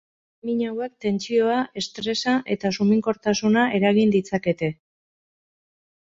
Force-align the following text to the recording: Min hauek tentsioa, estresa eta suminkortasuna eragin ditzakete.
Min 0.49 0.61
hauek 0.67 0.95
tentsioa, 1.05 1.57
estresa 1.81 2.33
eta 2.57 2.73
suminkortasuna 2.79 3.67
eragin 3.81 4.17
ditzakete. 4.19 4.73